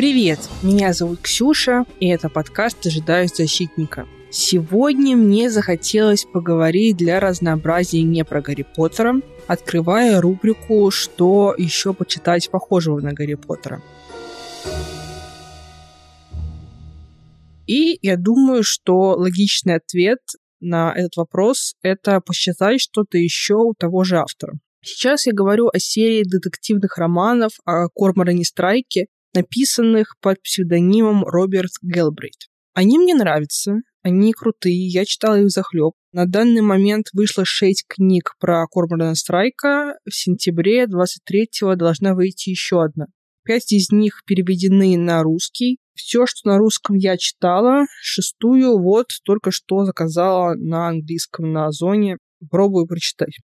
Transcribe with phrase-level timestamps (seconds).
[0.00, 4.08] Привет, меня зовут Ксюша, и это подкаст «Ожидаю защитника».
[4.30, 12.50] Сегодня мне захотелось поговорить для разнообразия не про Гарри Поттера, открывая рубрику «Что еще почитать
[12.50, 13.82] похожего на Гарри Поттера».
[17.66, 20.20] И я думаю, что логичный ответ
[20.60, 24.54] на этот вопрос— это посчитать что-то еще у того же автора.
[24.82, 32.48] Сейчас я говорю о серии детективных романов о Корморане Страйке, написанных под псевдонимом Роберт Гелбрейт.
[32.74, 35.92] Они мне нравятся, они крутые, я читала их захлеб.
[36.12, 39.98] На данный момент вышло шесть книг про Корморана Страйка.
[40.04, 43.06] В сентябре 23-го должна выйти еще одна.
[43.44, 45.78] Пять из них переведены на русский.
[45.94, 52.16] Все, что на русском я читала, шестую вот только что заказала на английском на Озоне.
[52.50, 53.36] Пробую прочитать.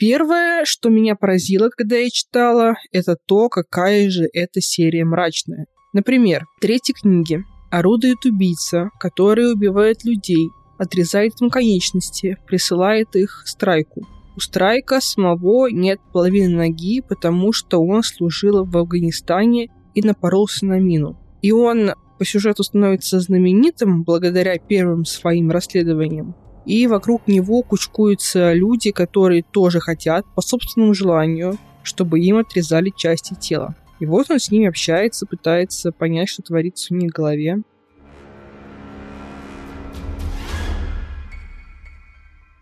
[0.00, 5.66] Первое, что меня поразило, когда я читала, это то, какая же эта серия мрачная.
[5.92, 14.06] Например, в третьей книге орудует убийца, который убивает людей, отрезает им конечности, присылает их Страйку.
[14.36, 20.78] У Страйка самого нет половины ноги, потому что он служил в Афганистане и напоролся на
[20.80, 21.18] мину.
[21.42, 26.34] И он по сюжету становится знаменитым благодаря первым своим расследованиям.
[26.66, 33.34] И вокруг него кучкуются люди, которые тоже хотят, по собственному желанию, чтобы им отрезали части
[33.34, 33.74] тела.
[33.98, 37.58] И вот он с ними общается, пытается понять, что творится у них в голове.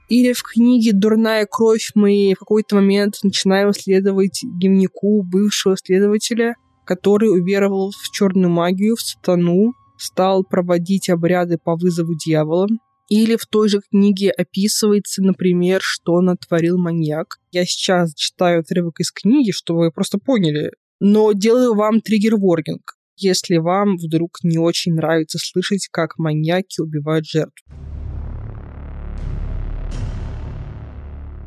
[0.09, 7.29] Или в книге «Дурная кровь» мы в какой-то момент начинаем следовать дневнику бывшего следователя, который
[7.29, 12.69] уверовал в черную магию, в сатану, стал проводить обряды по вызову дьявола.
[13.09, 17.39] Или в той же книге описывается, например, что натворил маньяк.
[17.50, 20.73] Я сейчас читаю отрывок из книги, чтобы вы просто поняли.
[21.00, 27.65] Но делаю вам триггер-ворнинг, если вам вдруг не очень нравится слышать, как маньяки убивают жертв.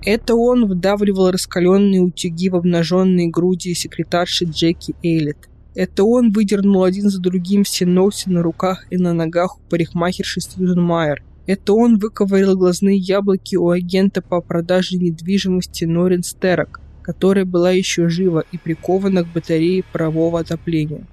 [0.04, 5.38] Это он вдавливал раскаленные утюги в обнаженные груди секретарши Джеки Эйлет.
[5.76, 10.42] Это он выдернул один за другим все ногти на руках и на ногах у парикмахерши
[10.42, 11.24] Сьюзен Майер.
[11.48, 18.10] Это он выковырил глазные яблоки у агента по продаже недвижимости Норин Стерок, которая была еще
[18.10, 21.08] жива и прикована к батарее парового отопления.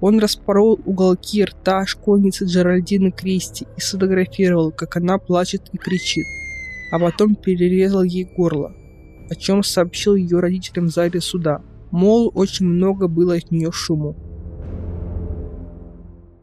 [0.00, 6.26] Он распорол уголки рта школьницы Джеральдины Кристи и сфотографировал, как она плачет и кричит
[6.94, 8.72] а потом перерезал ей горло,
[9.28, 11.60] о чем сообщил ее родителям в зале суда.
[11.90, 14.14] Мол, очень много было от нее шуму.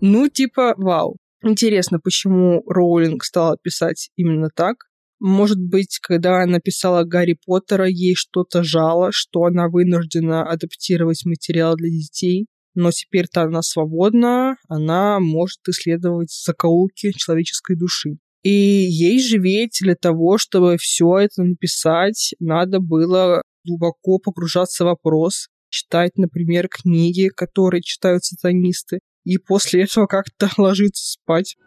[0.01, 1.15] Ну, типа, вау.
[1.43, 4.75] Интересно, почему Роулинг стала писать именно так?
[5.19, 11.75] Может быть, когда она писала Гарри Поттера, ей что-то жало, что она вынуждена адаптировать материал
[11.75, 18.17] для детей, но теперь-то она свободна, она может исследовать закоулки человеческой души.
[18.43, 24.87] И ей же ведь для того, чтобы все это написать, надо было глубоко погружаться в
[24.87, 31.57] вопрос, читать, например, книги, которые читают сатанисты, и после этого как-то ложиться спать.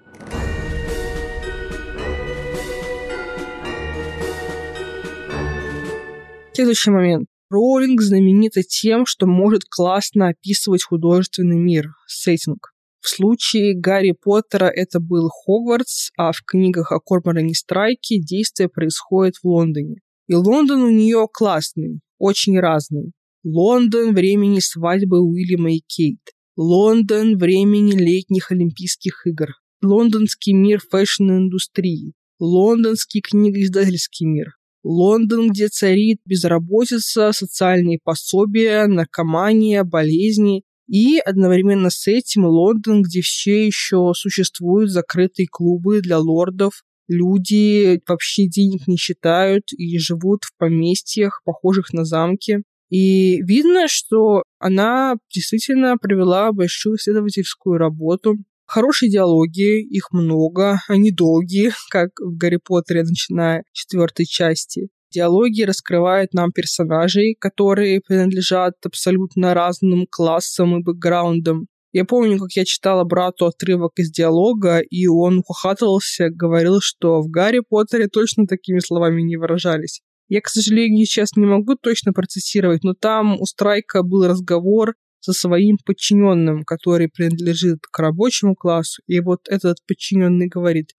[6.52, 7.28] Следующий момент.
[7.50, 12.72] Роулинг знаменита тем, что может классно описывать художественный мир, сеттинг.
[13.00, 19.34] В случае Гарри Поттера это был Хогвартс, а в книгах о Корморане Страйке действие происходит
[19.36, 19.96] в Лондоне.
[20.26, 23.12] И Лондон у нее классный, очень разный.
[23.44, 26.20] Лондон времени свадьбы Уильяма и Кейт.
[26.56, 29.54] Лондон времени летних Олимпийских игр.
[29.82, 32.12] Лондонский мир фэшн-индустрии.
[32.38, 34.54] Лондонский книгоиздательский мир.
[34.84, 43.66] Лондон, где царит безработица, социальные пособия, наркомания, болезни и одновременно с этим Лондон, где все
[43.66, 51.40] еще существуют закрытые клубы для лордов, люди вообще денег не считают и живут в поместьях,
[51.44, 52.62] похожих на замки.
[52.94, 58.36] И видно, что она действительно провела большую исследовательскую работу.
[58.66, 64.90] Хорошие диалоги, их много, они долгие, как в Гарри Поттере, начиная с четвертой части.
[65.12, 71.66] Диалоги раскрывают нам персонажей, которые принадлежат абсолютно разным классам и бэкграундам.
[71.90, 77.28] Я помню, как я читала брату отрывок из диалога, и он ухахатывался, говорил, что в
[77.28, 80.00] Гарри Поттере точно такими словами не выражались.
[80.28, 85.32] Я, к сожалению, сейчас не могу точно процессировать, но там у Страйка был разговор со
[85.32, 90.92] своим подчиненным, который принадлежит к рабочему классу, и вот этот подчиненный говорит,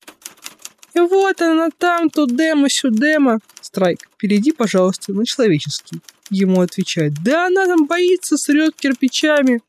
[0.96, 3.40] и вот она там, тут демо, сюдемо.
[3.60, 6.00] Страйк, перейди, пожалуйста, на человеческий.
[6.30, 9.60] Ему отвечает, да она там боится, срет кирпичами.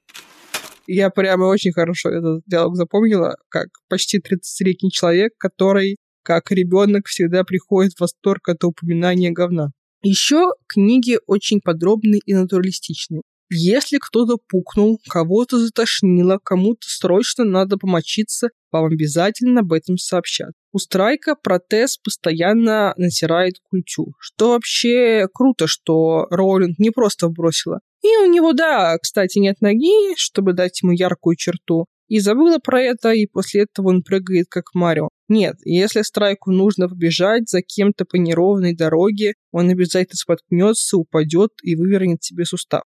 [0.87, 7.44] Я прямо очень хорошо этот диалог запомнила, как почти 30-летний человек, который, как ребенок, всегда
[7.44, 9.70] приходит в восторг от упоминания говна.
[10.02, 13.23] Еще книги очень подробные и натуралистичные.
[13.49, 20.50] Если кто-то пукнул, кого-то затошнило, кому-то срочно надо помочиться, вам обязательно об этом сообщат.
[20.73, 24.14] У Страйка протез постоянно натирает культю.
[24.19, 27.78] Что вообще круто, что Роулинг не просто бросила.
[28.02, 31.87] И у него, да, кстати, нет ноги, чтобы дать ему яркую черту.
[32.08, 35.08] И забыла про это, и после этого он прыгает как Марио.
[35.28, 41.75] Нет, если Страйку нужно побежать за кем-то по неровной дороге, он обязательно споткнется, упадет и
[41.75, 42.82] вывернет себе сустав.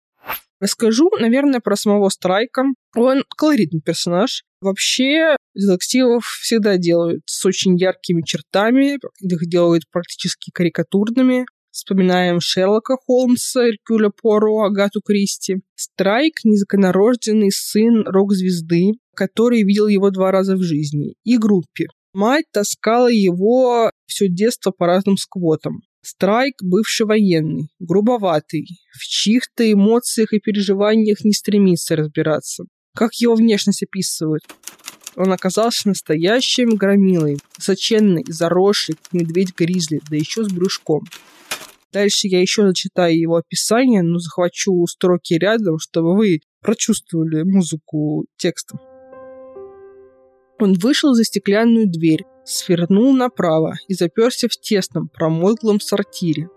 [0.59, 2.63] Расскажу, наверное, про самого Страйка.
[2.95, 4.43] Он колоритный персонаж.
[4.59, 11.45] Вообще, детективов всегда делают с очень яркими чертами, их делают практически карикатурными.
[11.69, 15.57] Вспоминаем Шерлока Холмса, Эркюля Поро, Агату Кристи.
[15.75, 21.85] Страйк– незаконорожденный сын рок-звезды, который видел его два раза в жизни, и группе.
[22.19, 25.83] Мать таскала его все детство по разным сквотам.
[26.01, 32.63] Страйк– бывший военный, грубоватый, в чьих-то эмоциях и переживаниях не стремится разбираться.
[32.95, 34.41] Как его внешность описывают?
[35.15, 41.03] Он оказался настоящим громилой, высоченный, заросший, медведь-гризли, да еще с брюшком.
[41.93, 48.79] Дальше я еще зачитаю его описание, но захвачу строки рядом, чтобы вы прочувствовали музыку текстом.
[50.59, 56.49] Он вышел за стеклянную дверь, свернул направо и заперся в тесном, промозглом сортире.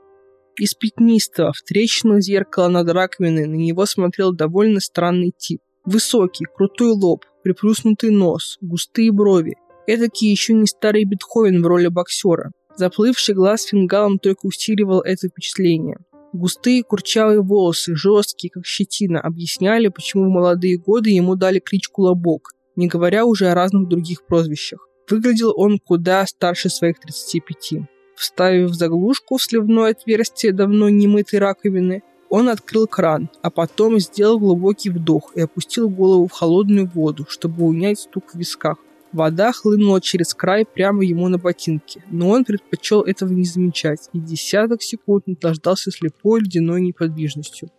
[0.56, 5.60] Из пятнистого, в трещину зеркала над раковиной на него смотрел довольно странный тип.
[5.84, 9.56] Высокий, крутой лоб, приплюснутый нос, густые брови.
[9.86, 12.52] Эдакий еще не старый Бетховен в роли боксера.
[12.76, 15.98] Заплывший глаз фингалом только усиливал это впечатление.
[16.32, 22.52] Густые курчавые волосы, жесткие, как щетина, объясняли, почему в молодые годы ему дали кличку Лобок,
[22.76, 24.86] не говоря уже о разных других прозвищах.
[25.08, 27.88] Выглядел он куда старше своих 35.
[28.14, 34.90] Вставив заглушку в сливное отверстие давно немытой раковины, он открыл кран, а потом сделал глубокий
[34.90, 38.78] вдох и опустил голову в холодную воду, чтобы унять стук в висках.
[39.12, 44.20] Вода хлынула через край прямо ему на ботинки, но он предпочел этого не замечать и
[44.20, 47.70] десяток секунд наслаждался слепой ледяной неподвижностью.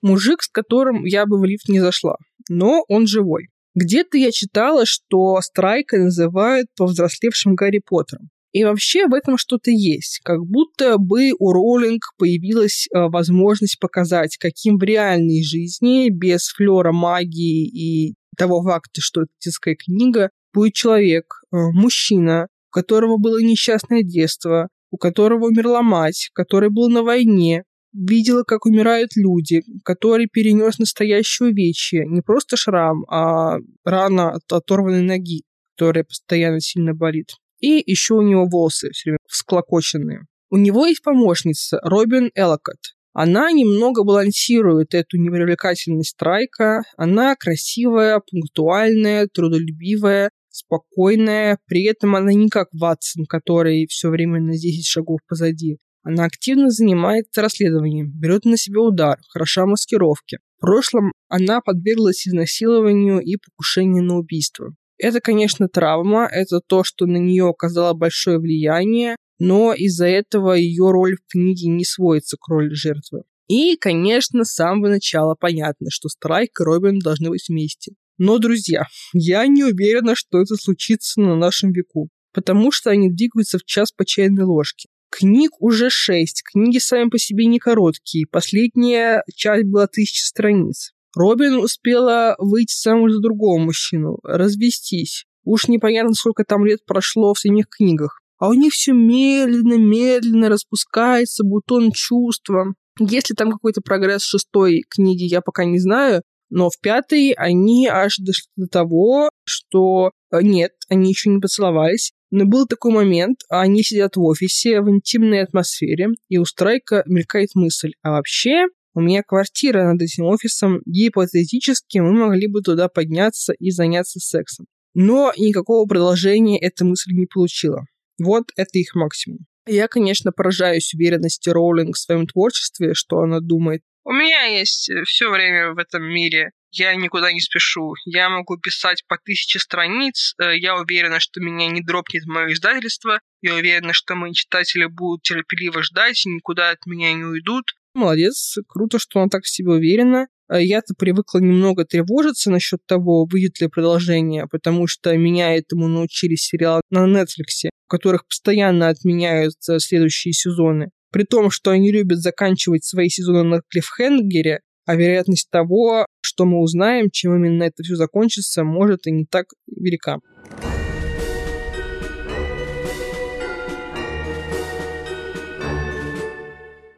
[0.00, 2.16] Мужик, с которым я бы в лифт не зашла,
[2.48, 3.48] но он живой.
[3.74, 8.28] Где-то я читала, что Страйка называют повзрослевшим Гарри Поттером.
[8.52, 10.20] И вообще в этом что-то есть.
[10.22, 16.92] Как будто бы у Роллинг появилась э, возможность показать, каким в реальной жизни, без флера
[16.92, 23.40] магии и того факта, что это детская книга, будет человек, э, мужчина, у которого было
[23.40, 30.26] несчастное детство, у которого умерла мать, который был на войне, видела, как умирают люди, который
[30.26, 35.42] перенес настоящее увечье, не просто шрам, а рана от оторванной ноги,
[35.76, 37.30] которая постоянно сильно болит.
[37.60, 40.26] И еще у него волосы все время всклокоченные.
[40.50, 42.78] У него есть помощница Робин Эллокот.
[43.14, 46.82] Она немного балансирует эту непривлекательность страйка.
[46.96, 51.58] Она красивая, пунктуальная, трудолюбивая, спокойная.
[51.66, 55.78] При этом она не как Ватсон, который все время на 10 шагов позади.
[56.02, 60.38] Она активно занимается расследованием, берет на себя удар, хороша маскировки.
[60.58, 64.74] В прошлом она подверглась изнасилованию и покушению на убийство.
[64.98, 70.90] Это, конечно, травма, это то, что на нее оказало большое влияние, но из-за этого ее
[70.90, 73.22] роль в книге не сводится к роли жертвы.
[73.48, 77.94] И, конечно, с самого начала понятно, что Страйк и Робин должны быть вместе.
[78.18, 83.58] Но, друзья, я не уверена, что это случится на нашем веку, потому что они двигаются
[83.58, 84.88] в час по чайной ложке.
[85.14, 90.92] Книг уже шесть, книги сами по себе не короткие, последняя часть была тысяча страниц.
[91.14, 95.26] Робин успела выйти замуж за другого мужчину, развестись.
[95.44, 98.22] Уж непонятно, сколько там лет прошло в самих книгах.
[98.38, 102.72] А у них все медленно-медленно распускается бутон чувства.
[102.98, 107.86] Если там какой-то прогресс в шестой книге, я пока не знаю, но в пятой они
[107.86, 113.40] аж дошли до того, что э, нет, они еще не поцеловались, но был такой момент,
[113.50, 119.00] они сидят в офисе в интимной атмосфере, и у Страйка мелькает мысль, а вообще у
[119.00, 124.66] меня квартира над этим офисом, гипотетически мы могли бы туда подняться и заняться сексом.
[124.94, 127.84] Но никакого продолжения эта мысль не получила.
[128.18, 129.40] Вот это их максимум.
[129.66, 133.82] Я, конечно, поражаюсь уверенности Роулинг в своем творчестве, что она думает.
[134.04, 137.94] У меня есть все время в этом мире я никуда не спешу.
[138.04, 140.34] Я могу писать по тысяче страниц.
[140.40, 143.20] Э, я уверена, что меня не дропнет мое издательство.
[143.42, 147.64] Я уверена, что мои читатели будут терпеливо ждать и никуда от меня не уйдут.
[147.94, 150.28] Молодец, круто, что она так в себе уверена.
[150.48, 156.36] э, я-то привыкла немного тревожиться насчет того, выйдет ли продолжение, потому что меня этому научили
[156.36, 160.90] сериалы на Netflix, в которых постоянно отменяются следующие сезоны.
[161.10, 166.60] При том, что они любят заканчивать свои сезоны на клиффхенгере, а вероятность того, что мы
[166.60, 170.18] узнаем, чем именно это все закончится, может и не так велика.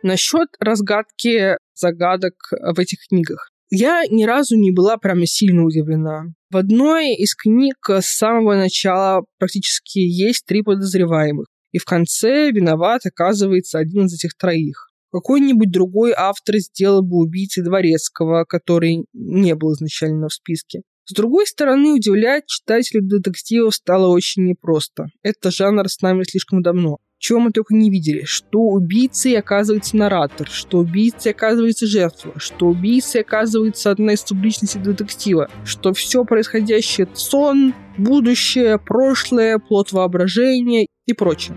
[0.02, 3.50] Насчет разгадки загадок в этих книгах.
[3.70, 6.26] Я ни разу не была прямо сильно удивлена.
[6.50, 11.46] В одной из книг с самого начала практически есть три подозреваемых.
[11.72, 14.90] И в конце виноват оказывается один из этих троих.
[15.14, 20.83] Какой-нибудь другой автор сделал бы убийцей Дворецкого, который не был изначально в списке.
[21.04, 25.06] С другой стороны, удивлять читателей детективов стало очень непросто.
[25.23, 30.47] Это жанр с нами слишком давно чего мы только не видели, что убийцей оказывается наратор,
[30.47, 37.73] что убийцей оказывается жертва, что убийцей оказывается одна из субличностей детектива, что все происходящее— сон,
[37.97, 41.56] будущее, прошлое, плод воображения и прочее.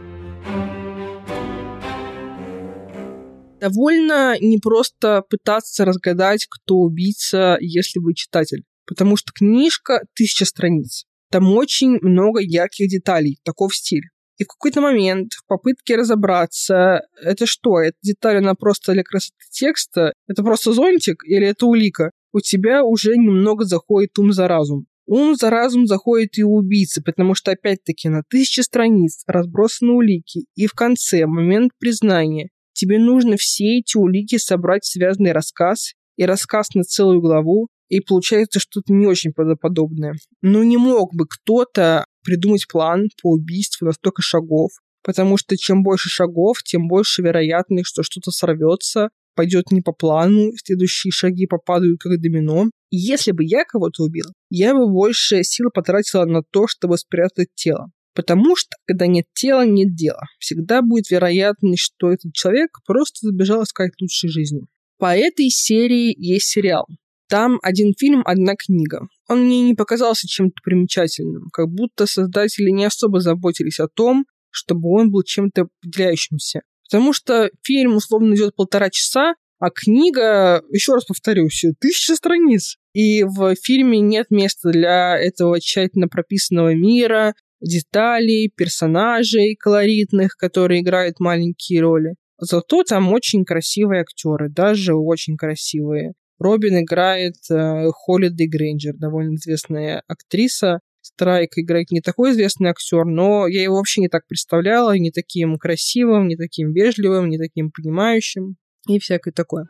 [3.59, 8.63] Довольно непросто пытаться разгадать, кто убийца, если вы читатель.
[8.85, 11.05] Потому что книжка тысяча страниц.
[11.31, 14.03] Там очень много ярких деталей, таков стиль.
[14.37, 19.43] И в какой-то момент в попытке разобраться, это что, эта деталь, она просто для красоты
[19.51, 24.85] текста, это просто зонтик или это улика, у тебя уже немного заходит ум за разум.
[25.07, 30.45] Ум за разум заходит и у убийцы, потому что, опять-таки, на тысячи страниц разбросаны улики,
[30.55, 36.25] и в конце, момент признания, тебе нужно все эти улики собрать в связанный рассказ, и
[36.25, 40.15] рассказ на целую главу, и получается что-то не очень правдоподобное.
[40.41, 44.71] Но не мог бы кто-то придумать план по убийству на столько шагов,
[45.03, 50.51] потому что чем больше шагов, тем больше вероятность, что что-то сорвется, пойдет не по плану,
[50.65, 52.65] следующие шаги попадают как домино.
[52.89, 57.91] Если бы я кого-то убил, я бы больше сил потратила на то, чтобы спрятать тело.
[58.17, 60.23] Потому что, когда нет тела, нет дела.
[60.39, 64.61] Всегда будет вероятность, что этот человек просто забежал искать лучшей жизни.
[64.97, 66.87] По этой серии есть сериал.
[67.29, 69.01] Там один фильм, одна книга.
[69.29, 74.89] Он мне не показался чем-то примечательным, как будто создатели не особо заботились о том, чтобы
[74.89, 76.61] он был чем-то выделяющимся.
[76.89, 82.77] Потому что фильм условно идет полтора часа, а книга, еще раз повторюсь, тысяча страниц.
[82.93, 91.19] И в фильме нет места для этого тщательно прописанного мира, деталей, персонажей колоритных, которые играют
[91.19, 92.15] маленькие роли.
[92.39, 96.13] Зато там очень красивые актеры, даже очень красивые.
[96.39, 100.81] Робин играет э, Холлиday Грейнджер, довольно известная актриса.
[101.01, 105.57] Страйк играет не такой известный актер, но я его вообще не так представляла, не таким
[105.57, 109.65] красивым, не таким вежливым, не таким понимающим и всякое такое.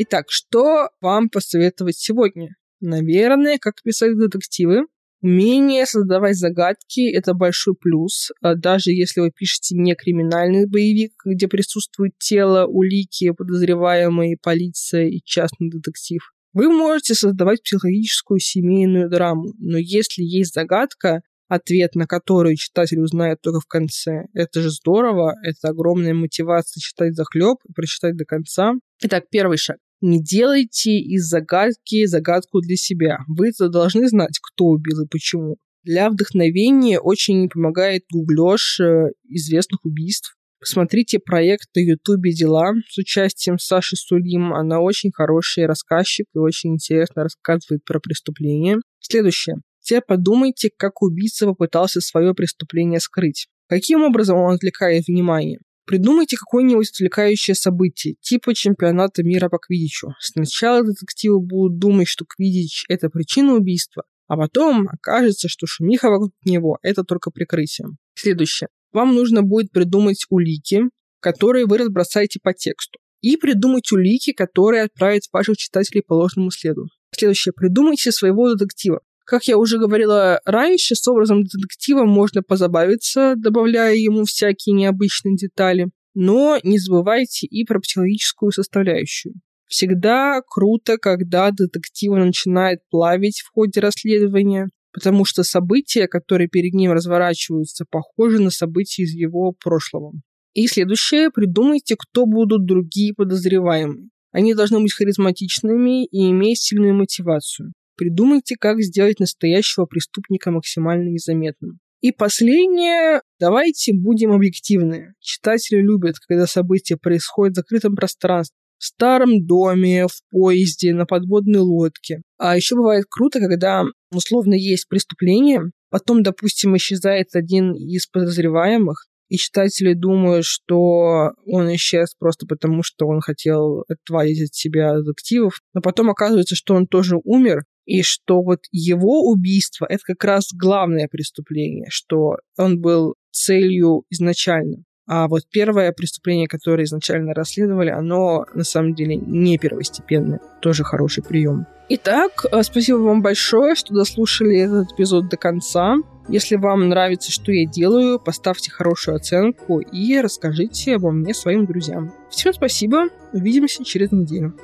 [0.00, 2.54] Итак, что вам посоветовать сегодня?
[2.80, 4.86] Наверное, как писать детективы,
[5.20, 8.30] Умение создавать загадки– это большой плюс.
[8.40, 15.20] А даже если вы пишете не криминальный боевик, где присутствует тело, улики, подозреваемые, полиция и
[15.24, 19.54] частный детектив, вы можете создавать психологическую семейную драму.
[19.58, 24.26] Но если есть загадка, ответ на которую читатель узнает только в конце.
[24.34, 28.74] Это же здорово, это огромная мотивация читать захлеб и прочитать до конца.
[29.02, 29.78] Итак, первый шаг.
[30.00, 33.18] Не делайте из загадки загадку для себя.
[33.26, 35.56] вы должны знать, кто убил и почему.
[35.82, 40.36] Для вдохновения очень помогает гуглеж э, известных убийств.
[40.60, 44.52] Посмотрите проект на Ютубе «Дела» с участием Саши Сулим.
[44.52, 48.78] Она очень хороший рассказчик и очень интересно рассказывает про преступления.
[49.00, 49.56] Следующее.
[49.80, 53.46] Теперь подумайте, как убийца попытался свое преступление скрыть.
[53.68, 55.60] Каким образом он отвлекает внимание?
[55.88, 60.08] Придумайте какое-нибудь отвлекающее событие, типа чемпионата мира по квидичу.
[60.20, 66.32] Сначала детективы будут думать, что квидич– это причина убийства, а потом окажется, что шумиха вокруг
[66.44, 67.88] него– это только прикрытие.
[68.14, 68.68] Следующее.
[68.92, 70.82] Вам нужно будет придумать улики,
[71.20, 72.98] которые вы разбросаете по тексту.
[73.22, 76.88] И придумать улики, которые отправят ваших читателей по ложному следу.
[77.16, 77.54] Следующее.
[77.56, 79.00] Придумайте своего детектива.
[79.28, 85.90] Как я уже говорила раньше, с образом детектива можно позабавиться, добавляя ему всякие необычные детали.
[86.14, 89.34] Но не забывайте и про психологическую составляющую.
[89.66, 96.92] Всегда круто, когда детектива начинает плавить в ходе расследования, потому что события, которые перед ним
[96.92, 100.14] разворачиваются, похожи на события из его прошлого.
[100.54, 104.08] И следующее, придумайте, кто будут другие подозреваемые.
[104.32, 107.74] Они должны быть харизматичными и иметь сильную мотивацию.
[107.98, 111.80] Придумайте, как сделать настоящего преступника максимально незаметным.
[112.00, 113.22] И последнее.
[113.40, 115.14] Давайте будем объективны.
[115.18, 121.58] Читатели любят, когда события происходят в закрытом пространстве, в старом доме, в поезде, на подводной
[121.58, 122.22] лодке.
[122.38, 129.36] А еще бывает круто, когда условно есть преступление, потом, допустим, исчезает один из подозреваемых, и
[129.36, 135.80] читатели думают, что он исчез просто потому, что он хотел отвалить от себя детективов, но
[135.80, 141.08] потом оказывается, что он тоже умер, и что вот его убийство— это как раз главное
[141.08, 144.84] преступление, что он был целью изначально.
[145.06, 150.38] А вот первое преступление, которое изначально расследовали, оно на самом деле не первостепенное.
[150.60, 151.66] Тоже хороший прием.
[151.88, 155.94] Итак, э, спасибо вам большое, что дослушали этот эпизод до конца.
[156.28, 162.12] Если вам нравится, что я делаю, поставьте хорошую оценку и расскажите обо мне своим друзьям.
[162.28, 163.04] Всем спасибо.
[163.32, 164.54] Увидимся через неделю.